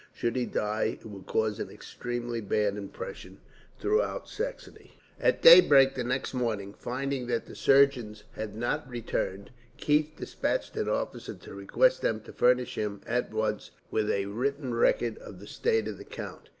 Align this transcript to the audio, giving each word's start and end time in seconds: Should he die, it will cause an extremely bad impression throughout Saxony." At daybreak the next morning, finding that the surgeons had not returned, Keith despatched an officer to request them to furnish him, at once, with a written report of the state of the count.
Should 0.11 0.35
he 0.35 0.47
die, 0.47 0.97
it 0.99 1.05
will 1.05 1.21
cause 1.21 1.59
an 1.59 1.69
extremely 1.69 2.41
bad 2.41 2.75
impression 2.75 3.37
throughout 3.77 4.27
Saxony." 4.27 4.97
At 5.19 5.43
daybreak 5.43 5.93
the 5.93 6.03
next 6.03 6.33
morning, 6.33 6.73
finding 6.73 7.27
that 7.27 7.45
the 7.45 7.53
surgeons 7.55 8.23
had 8.31 8.55
not 8.55 8.89
returned, 8.89 9.51
Keith 9.77 10.13
despatched 10.17 10.75
an 10.75 10.89
officer 10.89 11.35
to 11.35 11.53
request 11.53 12.01
them 12.01 12.19
to 12.21 12.33
furnish 12.33 12.79
him, 12.79 13.01
at 13.05 13.31
once, 13.31 13.69
with 13.91 14.09
a 14.09 14.25
written 14.25 14.73
report 14.73 15.19
of 15.19 15.39
the 15.39 15.45
state 15.45 15.87
of 15.87 15.99
the 15.99 16.03
count. 16.05 16.49